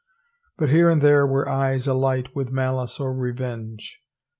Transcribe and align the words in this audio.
But 0.57 0.69
here 0.69 0.89
and 0.89 0.99
there 0.99 1.27
were 1.27 1.47
eyes 1.47 1.85
alight 1.85 2.35
with 2.35 2.49
malice 2.49 2.99
or 2.99 3.13
revenge. 3.13 4.01